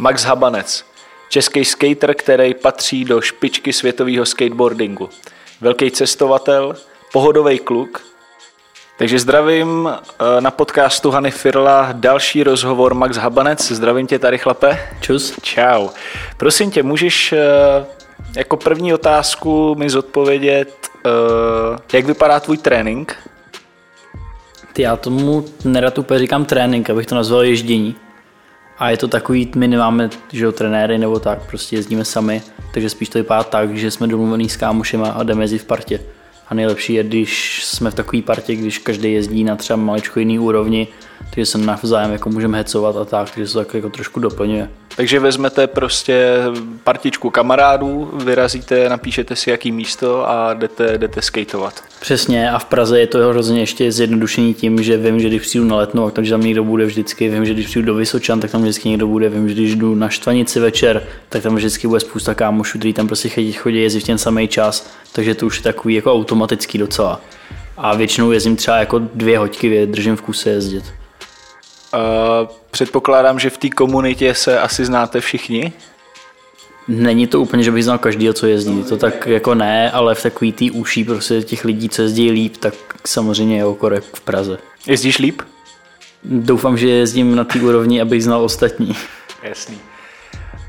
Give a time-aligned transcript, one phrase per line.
[0.00, 0.84] Max Habanec,
[1.28, 5.08] český skater, který patří do špičky světového skateboardingu.
[5.60, 6.76] Velký cestovatel,
[7.12, 8.02] pohodový kluk.
[8.98, 13.72] Takže zdravím eh, na podcastu Hany Firla další rozhovor Max Habanec.
[13.72, 14.78] Zdravím tě tady, chlape.
[15.00, 15.34] Čus.
[15.42, 15.88] Čau.
[16.36, 17.38] Prosím tě, můžeš eh,
[18.36, 23.16] jako první otázku mi zodpovědět, eh, jak vypadá tvůj trénink?
[24.72, 27.96] Ty já tomu nerad úplně říkám trénink, abych to nazval ježdění.
[28.80, 32.42] A je to takový, my nemáme že jo, trenéry nebo tak, prostě jezdíme sami,
[32.74, 36.00] takže spíš to vypadá tak, že jsme domluvený s kámošema a jdeme jezdit v partě.
[36.48, 40.38] A nejlepší je, když jsme v takové partě, když každý jezdí na třeba maličko jiný
[40.38, 40.88] úrovni,
[41.30, 44.68] takže se navzájem jako můžeme hecovat a tak, takže se to tak jako trošku doplňuje.
[44.96, 46.36] Takže vezmete prostě
[46.84, 51.82] partičku kamarádů, vyrazíte, napíšete si jaký místo a jdete, jdete skateovat.
[52.00, 55.64] Přesně a v Praze je to hrozně ještě zjednodušení tím, že vím, že když přijdu
[55.64, 58.62] na letnou, takže tam někdo bude vždycky, vím, že když přijdu do Vysočan, tak tam
[58.62, 62.34] vždycky někdo bude, vím, že když jdu na Štvanici večer, tak tam vždycky bude spousta
[62.34, 65.62] kámošů, kteří tam prostě chodí, chodí jezdit v ten samý čas, takže to už je
[65.62, 67.20] takový jako automatický docela.
[67.76, 70.84] A většinou jezdím třeba jako dvě hoďky, držím v kuse jezdit.
[71.94, 75.72] Uh, předpokládám, že v té komunitě se asi znáte všichni?
[76.88, 78.82] Není to úplně, že bych znal každý, co jezdí.
[78.82, 82.56] To tak jako ne, ale v takový tý uší prostě těch lidí, co jezdí líp,
[82.56, 82.74] tak
[83.06, 84.58] samozřejmě je okorek v Praze.
[84.86, 85.42] Jezdíš líp?
[86.24, 88.96] Doufám, že jezdím na té úrovni, abych znal ostatní.
[89.42, 89.78] Jasný.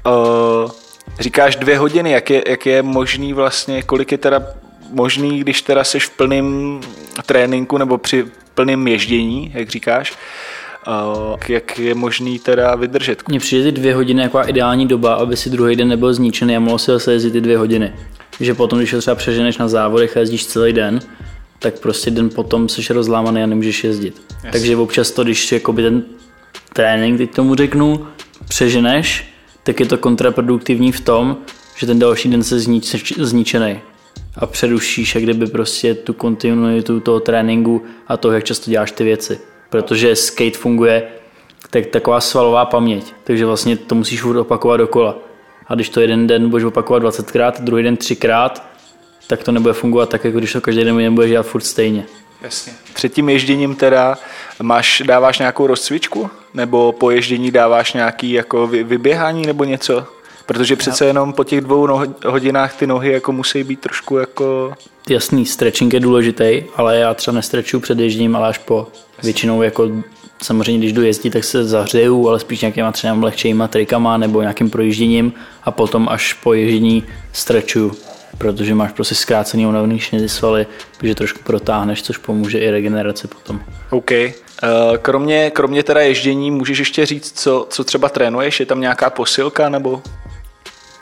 [0.05, 0.71] Uh,
[1.19, 4.43] říkáš dvě hodiny, jak je, jak je možný vlastně, kolik je teda
[4.91, 6.79] možný, když teda seš v plném
[7.25, 10.13] tréninku nebo při plném ježdění, jak říkáš,
[11.47, 13.23] jak je možný teda vydržet?
[13.27, 16.59] Mně přijde ty dvě hodiny jako ideální doba, aby si druhý den nebyl zničený a
[16.59, 17.93] mohl si zase jezdit ty dvě hodiny.
[18.39, 20.99] Že potom, když se třeba přeženeš na závodech a jezdíš celý den,
[21.59, 24.21] tak prostě den potom jsi rozlámaný a nemůžeš jezdit.
[24.43, 24.51] Yes.
[24.51, 26.03] Takže občas to, když jakoby ten
[26.73, 28.07] trénink, teď tomu řeknu,
[28.47, 31.37] přeženeš, tak je to kontraproduktivní v tom,
[31.75, 33.79] že ten další den se znič, zničený
[34.37, 39.03] a přerušíš jak kdyby prostě tu kontinuitu toho tréninku a toho, jak často děláš ty
[39.03, 39.39] věci
[39.71, 41.03] protože skate funguje
[41.69, 45.15] tak taková svalová paměť, takže vlastně to musíš furt opakovat dokola.
[45.67, 48.63] A když to jeden den budeš opakovat 20krát, druhý den třikrát,
[49.27, 52.05] tak to nebude fungovat tak, jako když to každý den nebudeš dělat furt stejně.
[52.41, 52.73] Jasně.
[52.93, 54.17] Třetím ježděním teda
[54.61, 56.29] máš, dáváš nějakou rozcvičku?
[56.53, 60.07] Nebo po ježdění dáváš nějaký jako vyběhání nebo něco?
[60.53, 61.87] Protože přece jenom po těch dvou
[62.25, 64.73] hodinách ty nohy jako musí být trošku jako...
[65.09, 68.87] Jasný, stretching je důležitý, ale já třeba nestrečuju před ježděním, ale až po.
[69.23, 69.89] Většinou jako
[70.43, 74.69] samozřejmě, když jdu jezdit, tak se zahřeju, ale spíš nějakýma třeba lehčíma trikama nebo nějakým
[74.69, 77.91] projížděním a potom až po ježdění strečuju,
[78.37, 83.59] protože máš prostě zkrácený unavný šnězy svaly, takže trošku protáhneš, což pomůže i regeneraci potom.
[83.89, 84.11] OK.
[84.11, 84.33] Eh,
[85.01, 88.59] kromě, kromě teda ježdění můžeš ještě říct, co, co třeba trénuješ?
[88.59, 90.01] Je tam nějaká posilka nebo?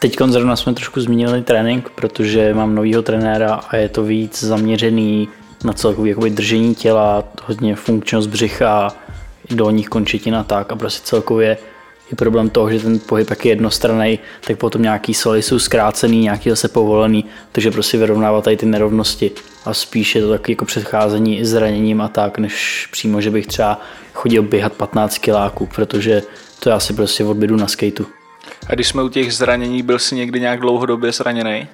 [0.01, 5.27] Teď zrovna jsme trošku zmínili trénink, protože mám novýho trenéra a je to víc zaměřený
[5.63, 8.95] na celkový jakoby držení těla, hodně funkčnost břicha,
[9.49, 11.57] dolních končetin a tak a prostě celkově
[12.11, 16.21] je problém toho, že ten pohyb jak je jednostranný, tak potom nějaký svaly jsou zkrácený,
[16.21, 19.31] nějaký zase povolený, takže prostě vyrovnává tady ty nerovnosti
[19.65, 23.81] a spíš je to taky jako předcházení zraněním a tak, než přímo, že bych třeba
[24.13, 26.23] chodil běhat 15 kiláků, protože
[26.59, 28.18] to já si prostě odbědu na skateu.
[28.69, 31.67] A když jsme u těch zranění, byl jsi někdy nějak dlouhodobě zraněný?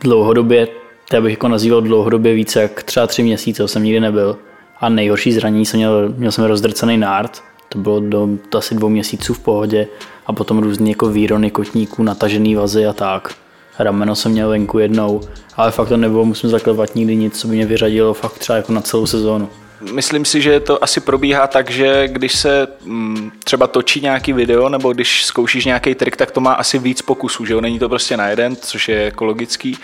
[0.00, 0.68] Dlouhodobě,
[1.10, 4.38] to bych jako nazýval dlouhodobě více jak třeba tři měsíce, jsem nikdy nebyl.
[4.80, 8.88] A nejhorší zranění jsem měl, měl jsem rozdrcený nárt, to bylo do to asi dvou
[8.88, 9.88] měsíců v pohodě
[10.26, 13.34] a potom různý jako výrony kotníků, natažený vazy a tak.
[13.78, 15.20] Rameno jsem měl venku jednou,
[15.56, 18.72] ale fakt to nebylo, musím zaklepat nikdy nic, co by mě vyřadilo fakt třeba jako
[18.72, 19.48] na celou sezónu.
[19.92, 24.68] Myslím si, že to asi probíhá tak, že když se mm, třeba točí nějaký video
[24.68, 27.60] nebo když zkoušíš nějaký trik, tak to má asi víc pokusů, že jo?
[27.60, 29.78] Není to prostě na jeden, což je ekologický.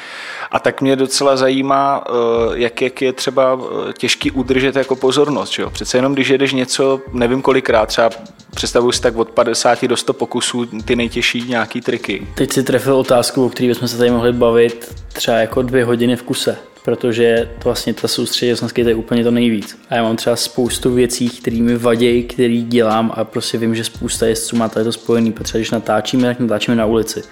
[0.51, 2.13] A tak mě docela zajímá, eh,
[2.55, 5.71] jak, jak je třeba eh, těžký udržet jako pozornost, že jo?
[5.71, 8.11] Přece jenom, když jedeš něco, nevím kolikrát, třeba
[8.55, 12.27] představuji si tak od 50 do 100 pokusů ty nejtěžší nějaký triky.
[12.35, 16.17] Teď si trefil otázku, o které bychom se tady mohli bavit třeba jako dvě hodiny
[16.17, 19.79] v kuse protože to vlastně ta soustředěnost je úplně to nejvíc.
[19.91, 23.85] A já mám třeba spoustu věcí, které mi vadí, které dělám a prostě vím, že
[23.85, 27.23] spousta jezdců má tady to spojený, protože když natáčíme, tak natáčíme na ulici.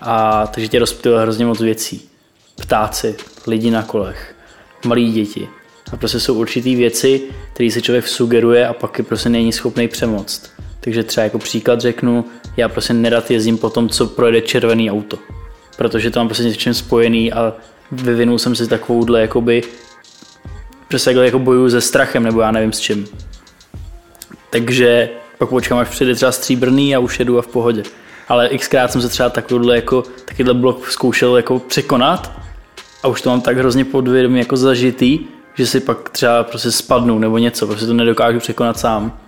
[0.00, 2.08] A takže tě rozptyluje hrozně moc věcí.
[2.56, 4.34] Ptáci, lidi na kolech,
[4.86, 5.48] malí děti.
[5.92, 9.88] A prostě jsou určitý věci, které se člověk sugeruje a pak je prostě není schopný
[9.88, 10.50] přemoct.
[10.80, 12.24] Takže třeba jako příklad řeknu,
[12.56, 15.18] já prostě nerad jezdím po tom, co projede červený auto.
[15.76, 17.54] Protože to mám prostě něčím spojený a
[17.92, 19.62] vyvinul jsem si takovouhle jakoby
[20.88, 23.06] přesně jako boju se strachem, nebo já nevím s čím.
[24.50, 27.82] Takže pak počkám, až přijde třeba stříbrný a už jedu a v pohodě.
[28.28, 32.32] Ale xkrát jsem se třeba takovýhle jako, takovýhle blok zkoušel jako překonat
[33.02, 35.18] a už to mám tak hrozně podvědomě jako zažitý,
[35.54, 39.18] že si pak třeba prostě spadnu nebo něco, prostě to nedokážu překonat sám.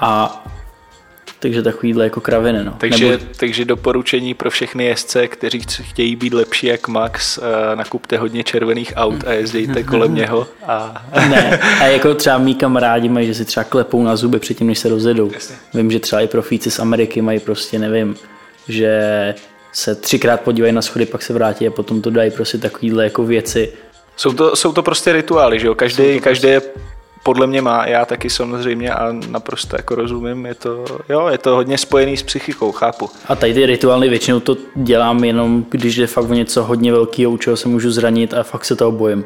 [0.00, 0.44] A
[1.42, 2.64] takže takovýhle jako kraviny.
[2.64, 2.74] No.
[2.78, 3.24] Takže, Nebo...
[3.36, 7.44] takže doporučení pro všechny jezdce, kteří chtějí být lepší jak Max, uh,
[7.74, 10.46] nakupte hodně červených aut a jezdějte kolem něho.
[10.66, 11.04] A...
[11.28, 14.78] ne, a jako třeba mý kamarádi mají, že si třeba klepou na zuby předtím, než
[14.78, 15.30] se rozjedou.
[15.34, 15.56] Jasně.
[15.74, 18.16] Vím, že třeba i profíci z Ameriky mají prostě, nevím,
[18.68, 19.00] že
[19.72, 23.24] se třikrát podívají na schody, pak se vrátí a potom to dají prostě takovýhle jako
[23.24, 23.72] věci.
[24.16, 25.74] Jsou to, jsou to prostě rituály, že jo?
[25.74, 26.62] Každý, každý je
[27.22, 31.54] podle mě má, já taky samozřejmě a naprosto jako rozumím, je to, jo, je to
[31.54, 33.10] hodně spojený s psychikou, chápu.
[33.28, 37.32] A tady ty rituály většinou to dělám jenom, když je fakt o něco hodně velkého,
[37.32, 39.24] u čeho se můžu zranit a fakt se toho bojím.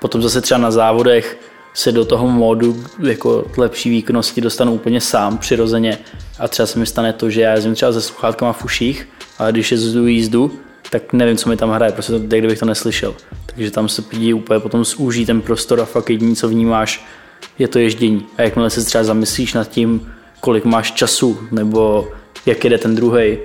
[0.00, 1.38] Potom zase třeba na závodech
[1.74, 5.98] se do toho módu jako lepší výkonnosti dostanu úplně sám, přirozeně.
[6.38, 9.08] A třeba se mi stane to, že já jezdím třeba se sluchátkama v uších,
[9.38, 10.52] ale když jezdu jízdu,
[10.90, 13.14] tak nevím, co mi tam hraje, prostě to, kdybych to neslyšel.
[13.46, 17.06] Takže tam se pídí úplně potom zúží ten prostor a fakt jediný, co vnímáš,
[17.58, 18.26] je to ježdění.
[18.36, 22.08] A jakmile se třeba zamyslíš nad tím, kolik máš času, nebo
[22.46, 23.38] jak jede ten druhý,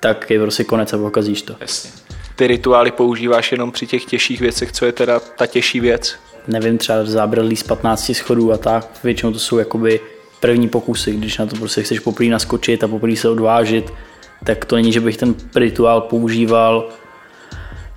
[0.00, 1.56] tak je prostě konec a pokazíš to.
[1.60, 1.90] Jasně.
[2.36, 6.14] Ty rituály používáš jenom při těch těžších věcech, co je teda ta těžší věc?
[6.48, 10.00] Nevím, třeba zábradlí z 15 schodů a tak, většinou to jsou jakoby
[10.40, 13.92] první pokusy, když na to prostě chceš poprvé naskočit a poprvé se odvážit,
[14.44, 16.88] tak to není, že bych ten rituál používal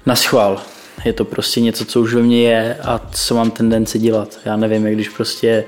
[0.06, 0.62] na schvál
[1.06, 4.40] je to prostě něco, co už ve mně je a co mám tendenci dělat.
[4.46, 5.66] Já nevím, jak když prostě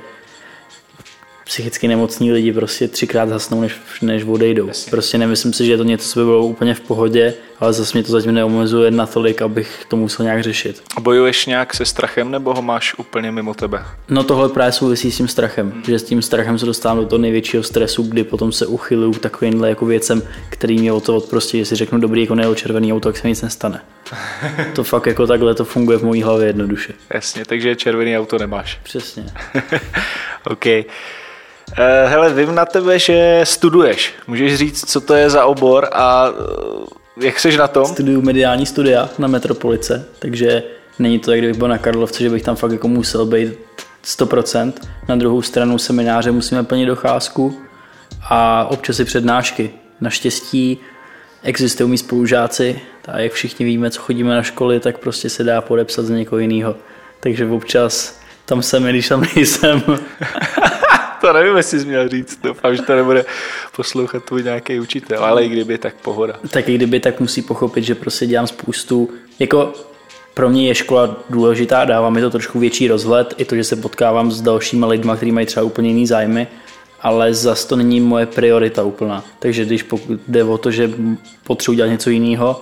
[1.47, 4.67] psychicky nemocní lidi prostě třikrát hasnou, než, než odejdou.
[4.67, 4.89] Jasně.
[4.89, 7.97] Prostě nemyslím si, že je to něco, co by bylo úplně v pohodě, ale zase
[7.97, 10.83] mě to zatím neomezuje natolik, abych to musel nějak řešit.
[10.97, 13.85] A bojuješ nějak se strachem, nebo ho máš úplně mimo tebe?
[14.09, 15.83] No tohle právě souvisí s tím strachem, hmm.
[15.83, 19.69] že s tím strachem se dostávám do toho největšího stresu, kdy potom se uchyluju takovýmhle
[19.69, 23.17] jako věcem, který mě o to prostě, jestli řeknu dobrý jako nejel červený auto, tak
[23.17, 23.81] se nic nestane.
[24.75, 26.93] to fakt jako takhle to funguje v mojí hlavě jednoduše.
[27.13, 28.79] Jasně, takže červený auto nemáš.
[28.83, 29.25] Přesně.
[30.43, 30.65] OK.
[31.71, 34.13] Uh, hele, vím na tebe, že studuješ.
[34.27, 36.85] Můžeš říct, co to je za obor a uh,
[37.21, 37.85] jak jsi na tom?
[37.85, 40.63] Studuju mediální studia na Metropolice, takže
[40.99, 43.53] není to, jak kdybych byl na Karlovce, že bych tam fakt jako musel být
[44.05, 44.73] 100%.
[45.09, 47.57] Na druhou stranu semináře musíme plnit docházku
[48.29, 49.71] a občas i přednášky.
[50.01, 50.77] Naštěstí
[51.43, 55.61] existují mý spolužáci a jak všichni víme, co chodíme na školy, tak prostě se dá
[55.61, 56.75] podepsat za někoho jiného.
[57.19, 59.83] Takže občas tam jsem, když tam nejsem.
[61.21, 62.39] to nevím, jestli jsi měl říct.
[62.43, 63.25] Doufám, že to nebude
[63.75, 66.33] poslouchat tvůj nějaký učitel, ale i kdyby, tak pohoda.
[66.49, 69.09] Tak i kdyby, tak musí pochopit, že prostě dělám spoustu,
[69.39, 69.73] jako
[70.33, 73.75] pro mě je škola důležitá, dává mi to trošku větší rozhled, i to, že se
[73.75, 76.47] potkávám s dalšími lidmi, kteří mají třeba úplně jiný zájmy,
[77.01, 79.23] ale zas to není moje priorita úplná.
[79.39, 80.91] Takže když pokud jde o to, že
[81.43, 82.61] potřebuji dělat něco jiného,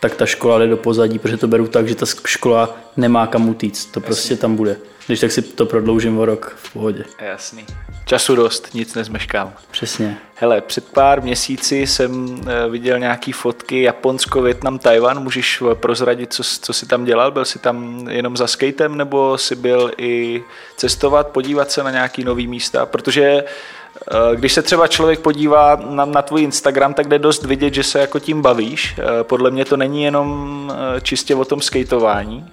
[0.00, 3.48] tak ta škola jde do pozadí, protože to beru tak, že ta škola nemá kam
[3.48, 3.92] utíct.
[3.92, 4.06] To Jasně.
[4.06, 4.76] prostě tam bude.
[5.10, 7.04] Když tak si to prodloužím o rok v pohodě.
[7.20, 7.66] Jasný.
[8.04, 9.52] Času dost, nic nezmeškám.
[9.70, 10.18] Přesně.
[10.34, 15.22] Hele, před pár měsíci jsem eh, viděl nějaký fotky Japonsko, Větnam, Tajvan.
[15.22, 17.30] Můžeš eh, prozradit, co, co jsi tam dělal?
[17.30, 20.42] Byl jsi tam jenom za skatem nebo jsi byl i
[20.76, 22.86] cestovat, podívat se na nějaký nový místa?
[22.86, 27.74] Protože eh, když se třeba člověk podívá na, na tvůj Instagram, tak jde dost vidět,
[27.74, 28.96] že se jako tím bavíš.
[29.22, 32.52] Podle mě to není jenom čistě o tom skateování.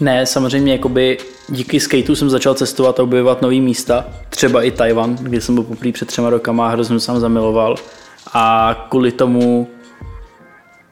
[0.00, 5.16] Ne, samozřejmě jakoby díky skateu jsem začal cestovat a objevovat nový místa, třeba i Tajvan,
[5.16, 7.76] kde jsem byl poprvé před třema rokama a hrozně jsem zamiloval.
[8.32, 9.68] A kvůli tomu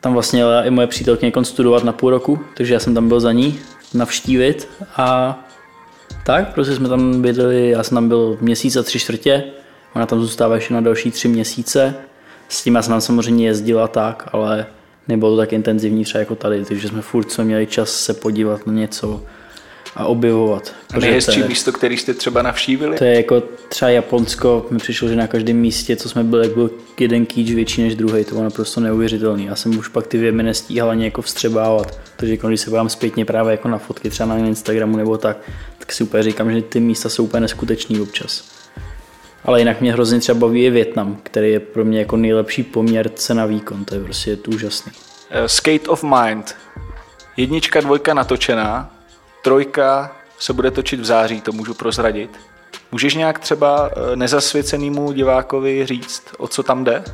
[0.00, 3.32] tam vlastně i moje přítelkyně studovat na půl roku, takže já jsem tam byl za
[3.32, 3.58] ní
[3.94, 5.38] navštívit a
[6.24, 9.44] tak, prostě jsme tam bydleli, já jsem tam byl měsíc a tři čtvrtě,
[9.94, 11.94] ona tam zůstává ještě na další tři měsíce.
[12.48, 14.66] S tím já jsem tam samozřejmě jezdila tak, ale
[15.08, 18.66] nebylo to tak intenzivní třeba jako tady, takže jsme furt jsme měli čas se podívat
[18.66, 19.22] na něco
[19.96, 20.74] a objevovat.
[20.94, 22.98] A nejhezčí místo, který jste třeba navštívili?
[22.98, 26.70] To je jako třeba Japonsko, mi přišlo, že na každém místě, co jsme byli, byl
[27.00, 29.44] jeden kýč větší než druhý, to bylo naprosto neuvěřitelný.
[29.44, 32.88] Já jsem už pak ty věmy nestíhal ani jako vstřebávat, takže jako když se podám
[32.88, 35.36] zpětně právě jako na fotky třeba na Instagramu nebo tak,
[35.78, 38.44] tak si úplně říkám, že ty místa jsou úplně neskutečný občas.
[39.48, 43.08] Ale jinak mě hrozně třeba baví je Větnam, který je pro mě jako nejlepší poměr
[43.08, 44.92] cena výkon, to je prostě to úžasný.
[44.92, 46.56] Uh, Skate of Mind.
[47.36, 48.94] Jednička, dvojka natočená,
[49.44, 52.30] trojka se bude točit v září, to můžu prozradit.
[52.92, 57.04] Můžeš nějak třeba eh, nezasvěcenému divákovi říct, o co tam jde?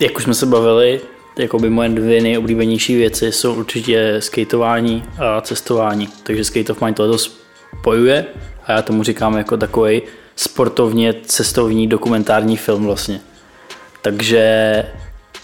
[0.00, 1.00] Jak už jsme se bavili,
[1.38, 6.08] jako by moje dvě nejoblíbenější věci jsou určitě skateování a cestování.
[6.22, 8.26] Takže Skate of Mind to spojuje
[8.66, 10.02] a já tomu říkám jako takový
[10.36, 13.20] sportovně cestovní dokumentární film vlastně.
[14.02, 14.84] Takže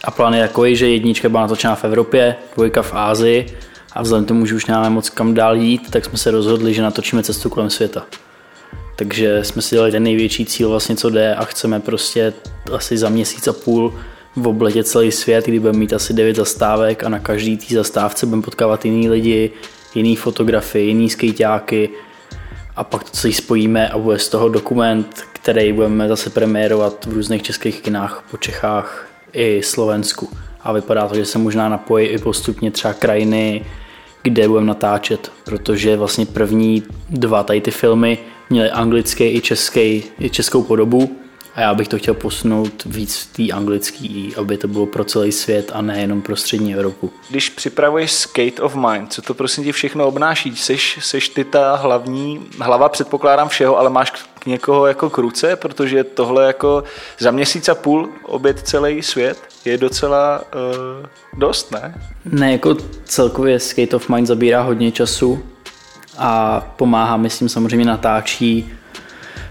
[0.04, 3.46] a plán je takový, že jednička byla natočena v Evropě, dvojka v Ázii
[3.92, 6.82] a vzhledem tomu, že už nemáme moc kam dál jít, tak jsme se rozhodli, že
[6.82, 8.06] natočíme cestu kolem světa.
[8.96, 12.32] Takže jsme si dali ten největší cíl vlastně, co jde a chceme prostě
[12.72, 13.94] asi za měsíc a půl
[14.36, 18.26] v obletě celý svět, kdy budeme mít asi 9 zastávek a na každý té zastávce
[18.26, 19.50] budeme potkávat jiný lidi,
[19.94, 21.90] jiný fotografy, jiný skejťáky
[22.78, 27.12] a pak to celý spojíme a bude z toho dokument, který budeme zase premiérovat v
[27.12, 30.28] různých českých kinách po Čechách i Slovensku.
[30.62, 33.66] A vypadá to, že se možná napojí i postupně třeba krajiny,
[34.22, 38.18] kde budeme natáčet, protože vlastně první dva tady ty filmy
[38.50, 41.16] měly anglický i český, i českou podobu
[41.58, 45.32] a já bych to chtěl posunout víc v té anglický, aby to bylo pro celý
[45.32, 47.10] svět a nejenom pro střední Evropu.
[47.30, 50.56] Když připravuješ Skate of Mind, co to prosím tě všechno obnáší?
[50.56, 55.56] Seš, seš ty ta hlavní, hlava předpokládám všeho, ale máš k někoho jako k ruce,
[55.56, 56.84] protože tohle jako
[57.18, 61.94] za měsíc a půl obět celý svět je docela uh, dost, ne?
[62.24, 65.42] Ne, jako celkově Skate of Mind zabírá hodně času
[66.18, 68.72] a pomáhá mi s tím samozřejmě natáčí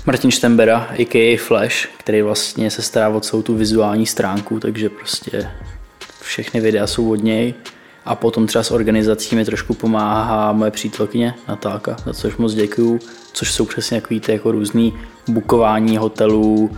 [0.07, 1.37] Martin Štembera, a.k.a.
[1.37, 5.49] Flash, který vlastně se stará o celou tu vizuální stránku, takže prostě
[6.21, 7.53] všechny videa jsou od něj.
[8.05, 12.99] A potom třeba s organizací mi trošku pomáhá moje přítelkyně Natálka, za což moc děkuju,
[13.33, 14.93] což jsou přesně takový ty jako různý
[15.27, 16.77] bukování hotelů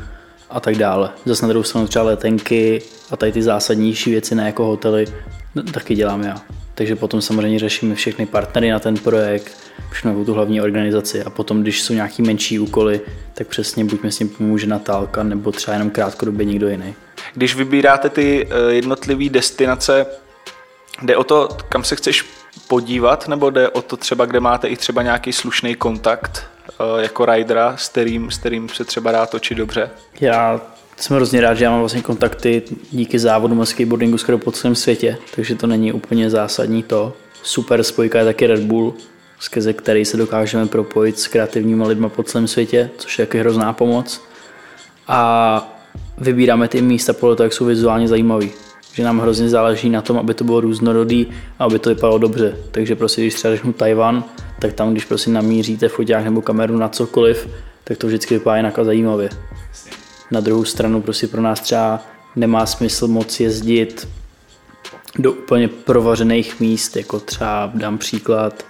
[0.50, 1.10] a tak dále.
[1.26, 2.82] Zase na druhou stranu třeba letenky
[3.12, 5.06] a tady ty zásadnější věci, ne jako hotely,
[5.56, 6.42] no, taky dělám já.
[6.76, 11.62] Takže potom samozřejmě řešíme všechny partnery na ten projekt, všechno tu hlavní organizaci a potom,
[11.62, 13.02] když jsou nějaký menší úkoly,
[13.34, 16.96] tak přesně buď mi s tím pomůže Natálka nebo třeba jenom krátkodobě někdo jiný.
[17.34, 20.06] Když vybíráte ty eh, jednotlivé destinace,
[21.02, 22.26] jde o to, kam se chceš
[22.68, 27.26] podívat, nebo jde o to třeba, kde máte i třeba nějaký slušný kontakt eh, jako
[27.26, 29.90] ridera, s kterým, s kterým se třeba dá točit dobře?
[30.22, 30.62] Já
[30.98, 34.76] jsem hrozně rád, že já mám vlastně kontakty díky závodu na skateboardingu skoro po celém
[34.76, 37.14] světě, takže to není úplně zásadní to.
[37.44, 38.94] Super spojka je taky Red Bull,
[39.40, 43.74] skrze který se dokážeme propojit s kreativními lidmi po celém světě, což je taky hrozná
[43.74, 44.22] pomoc.
[45.08, 45.80] A
[46.18, 48.52] vybíráme ty místa podle toho, jak jsou vizuálně zajímavý.
[48.94, 51.28] Že nám hrozně záleží na tom, aby to bylo různorodý
[51.60, 52.58] a aby to vypadalo dobře.
[52.72, 54.24] Takže prostě, když třeba řeknu Tajvan,
[54.60, 57.50] tak tam, když prostě namíříte foťák nebo kameru na cokoliv,
[57.84, 59.30] tak to vždycky vypadá jinak a zajímavě.
[60.32, 62.04] Na druhou stranu prostě pro nás třeba
[62.36, 64.08] nemá smysl moc jezdit
[65.20, 68.64] do úplně provařených míst, jako třeba dám příklad,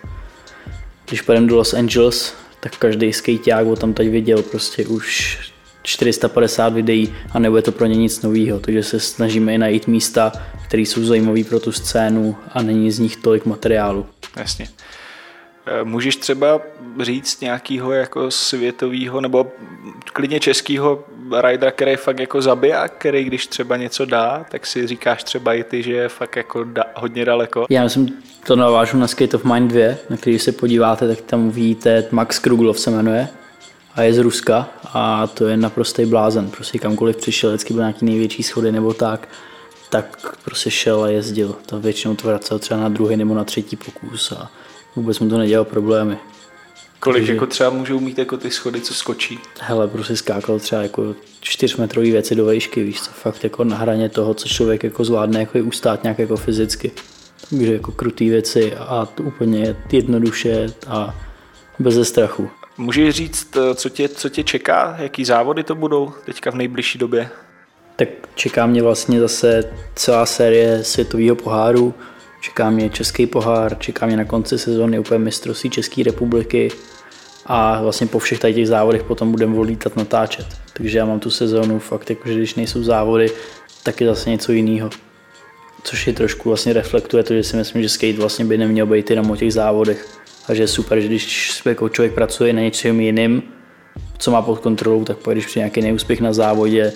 [1.10, 5.38] když pojedeme do Los Angeles, tak každý skejťák o tam teď viděl prostě už
[5.84, 10.32] 450 videí a nebude to pro ně nic nového, takže se snažíme i najít místa,
[10.68, 14.06] které jsou zajímavé pro tu scénu a není z nich tolik materiálu.
[14.36, 14.68] Jasně.
[15.72, 16.62] Eh, můžeš třeba
[17.00, 19.52] říct nějakého jako světového nebo
[20.14, 21.04] klidně českého
[21.42, 25.64] ridera, který fakt jako zabija, který když třeba něco dá, tak si říkáš třeba i
[25.64, 27.66] ty, že je fakt jako da, hodně daleko.
[27.70, 28.10] Já myslím,
[28.48, 32.40] to navážu na Skate of Mind 2, na který se podíváte, tak tam uvidíte Max
[32.40, 33.28] Kruglov se jmenuje
[33.96, 36.50] a je z Ruska a to je naprostý blázen.
[36.50, 39.28] Prostě kamkoliv přišel, vždycky byl nějaký největší schody nebo tak,
[39.90, 41.56] tak prostě šel a jezdil.
[41.66, 44.52] To většinou to vracel třeba na druhý nebo na třetí pokus a
[44.96, 46.18] vůbec mu to nedělalo problémy.
[47.00, 49.40] Kolik Takže, jako třeba můžou mít jako ty schody, co skočí?
[49.60, 54.10] Hele, prostě skákal třeba jako čtyřmetrový věci do vejšky, víš co, fakt jako na hraně
[54.10, 56.92] toho, co člověk jako zvládne jako ustát nějak jako fyzicky.
[57.50, 61.16] Takže jako krutý věci a to úplně jednoduše a
[61.80, 62.50] bez strachu.
[62.78, 67.30] Můžeš říct, co tě, co tě čeká, jaký závody to budou teďka v nejbližší době?
[67.96, 71.94] Tak čeká mě vlastně zase celá série světového poháru,
[72.42, 76.72] Čeká mě Český pohár, čeká mě na konci sezóny úplně mistrovství České republiky
[77.46, 80.48] a vlastně po všech těch závodech potom budeme volítat natáčet.
[80.74, 83.32] Takže já mám tu sezónu fakt jako, že když nejsou závody,
[83.84, 84.90] tak je zase něco jiného.
[85.84, 89.10] Což je trošku vlastně reflektuje to, že si myslím, že skate vlastně by neměl být
[89.10, 90.08] jenom o těch závodech.
[90.48, 93.44] A že je super, že když jako člověk pracuje na něčem jiným,
[94.18, 96.94] co má pod kontrolou, tak když přijde nějaký neúspěch na závodě,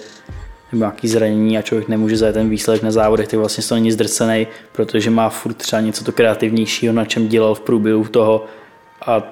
[0.74, 3.92] nebo nějaký zranění a člověk nemůže zajet ten výsledek na závodech, tak vlastně to není
[3.92, 8.46] zdrcený, protože má furt třeba něco to kreativnějšího, na čem dělal v průběhu toho
[9.06, 9.24] a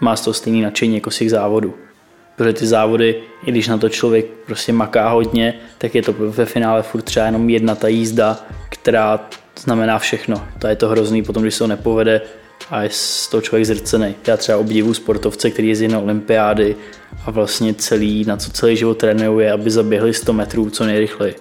[0.00, 1.74] má z toho stejný nadšení jako z těch závodů.
[2.36, 6.46] Protože ty závody, i když na to člověk prostě maká hodně, tak je to ve
[6.46, 9.28] finále furt třeba jenom jedna ta jízda, která
[9.58, 10.46] znamená všechno.
[10.58, 12.20] To je to hrozný, potom když se to nepovede,
[12.70, 14.14] a je z toho člověk zrcený.
[14.26, 16.76] Já třeba obdivu sportovce, který jezdí na olympiády
[17.26, 21.34] a vlastně celý, na co celý život trénují, je, aby zaběhli 100 metrů co nejrychleji.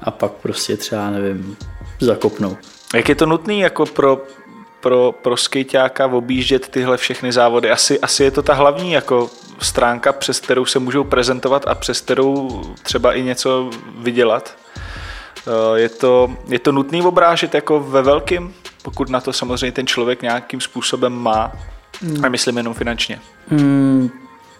[0.00, 1.56] A pak prostě třeba, nevím,
[2.00, 2.56] zakopnou.
[2.94, 4.22] Jak je to nutný jako pro
[4.80, 7.70] pro, pro skejťáka objíždět tyhle všechny závody.
[7.70, 9.30] Asi, asi je to ta hlavní jako
[9.62, 14.56] stránka, přes kterou se můžou prezentovat a přes kterou třeba i něco vydělat.
[15.46, 18.54] Eh, je to, je to nutný obrážet jako ve velkým,
[18.86, 21.52] pokud na to samozřejmě ten člověk nějakým způsobem má,
[22.02, 22.24] mm.
[22.24, 23.18] a myslím jenom finančně.
[23.50, 24.10] Mm,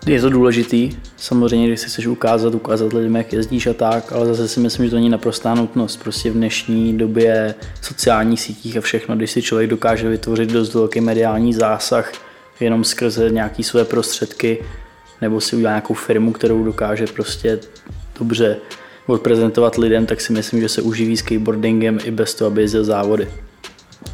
[0.06, 4.26] je to důležitý, samozřejmě, když si chceš ukázat, ukázat lidem, jak jezdíš a tak, ale
[4.26, 5.96] zase si myslím, že to není naprostá nutnost.
[5.96, 11.00] Prostě v dnešní době sociálních sítích a všechno, když si člověk dokáže vytvořit dost velký
[11.00, 12.12] mediální zásah
[12.60, 14.64] jenom skrze nějaké své prostředky,
[15.20, 17.60] nebo si udělá nějakou firmu, kterou dokáže prostě
[18.18, 18.56] dobře
[19.06, 23.28] odprezentovat lidem, tak si myslím, že se uživí skateboardingem i bez toho, aby jezdil závody.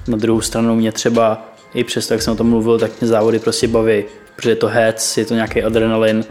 [0.08, 3.38] Na druhou stranu mě třeba, i přesto, jak jsem o tom mluvil, tak mě závody
[3.38, 4.04] prostě baví,
[4.36, 6.24] protože je to hec, je to nějaký adrenalin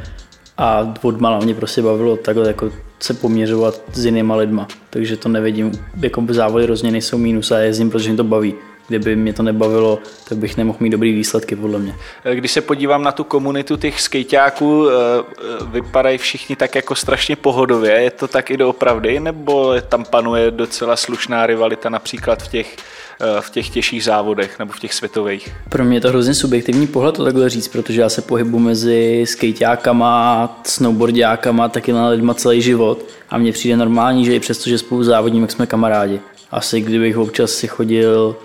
[0.58, 5.30] a od mala mě prostě bavilo takhle jako se poměřovat s jinýma lidma, takže to
[5.30, 8.54] nevidím, jako závody rozně nejsou mínus a jezdím, protože mě to baví
[8.88, 11.96] kdyby mě to nebavilo, tak bych nemohl mít dobrý výsledky, podle mě.
[12.34, 17.36] Když se podívám na tu komunitu těch skejťáků, eh, eh, vypadají všichni tak jako strašně
[17.36, 22.76] pohodově, je to tak i doopravdy, nebo tam panuje docela slušná rivalita například v těch
[23.22, 25.54] eh, v těch těžších závodech nebo v těch světových?
[25.70, 29.24] Pro mě je to hrozně subjektivní pohled to takhle říct, protože já se pohybu mezi
[29.28, 34.78] skejťákama, snowboardiákama, taky na lidma celý život a mně přijde normální, že i přesto, že
[34.78, 36.20] spolu závodíme, jak jsme kamarádi.
[36.52, 38.36] Asi kdybych občas si chodil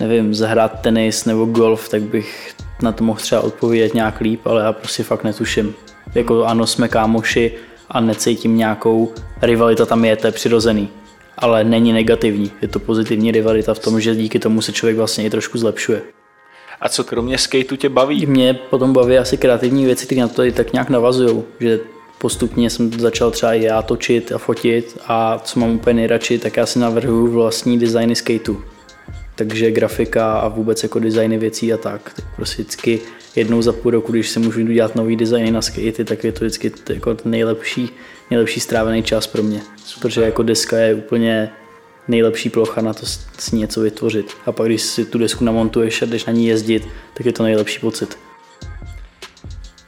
[0.00, 4.62] nevím, zahrát tenis nebo golf, tak bych na to mohl třeba odpovědět nějak líp, ale
[4.62, 5.74] já prostě fakt netuším.
[6.14, 7.52] Jako ano, jsme kámoši
[7.90, 10.88] a necítím nějakou rivalita tam je, to je přirozený.
[11.38, 15.24] Ale není negativní, je to pozitivní rivalita v tom, že díky tomu se člověk vlastně
[15.24, 16.02] i trošku zlepšuje.
[16.80, 18.26] A co kromě skateu tě baví?
[18.26, 21.80] Mě potom baví asi kreativní věci, které na to i tak nějak navazují, že
[22.18, 26.56] postupně jsem začal třeba i já točit a fotit a co mám úplně nejradši, tak
[26.56, 28.56] já si navrhuji vlastní designy skateu
[29.34, 32.12] takže grafika a vůbec jako designy věcí a tak.
[32.14, 33.00] tak prostě vždycky
[33.36, 36.44] jednou za půl roku, když si můžu dělat nový designy na skatey, tak je to
[36.44, 37.90] vždycky jako nejlepší,
[38.30, 39.60] nejlepší strávený čas pro mě.
[39.84, 40.02] Super.
[40.02, 41.50] Protože jako deska je úplně
[42.08, 43.06] nejlepší plocha na to
[43.38, 44.26] s ní něco vytvořit.
[44.46, 47.42] A pak když si tu desku namontuješ a jdeš na ní jezdit, tak je to
[47.42, 48.18] nejlepší pocit.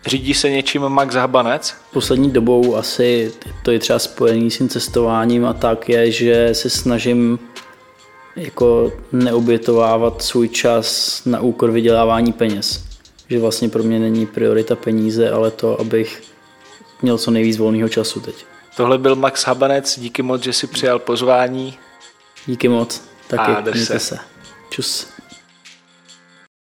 [0.07, 1.75] Řídí se něčím Max Habanec?
[1.93, 3.33] Poslední dobou asi
[3.65, 7.39] to je třeba spojený s tím cestováním a tak je, že se snažím
[8.37, 12.85] jako neobětovávat svůj čas na úkor vydělávání peněz.
[13.29, 16.23] Že vlastně pro mě není priorita peníze, ale to, abych
[17.03, 18.35] měl co nejvíc volného času teď.
[18.77, 21.79] Tohle byl Max Habanec, díky moc, že si přijal pozvání.
[22.47, 23.99] Díky moc, taky, A se.
[23.99, 24.19] se.
[24.71, 25.12] Čus.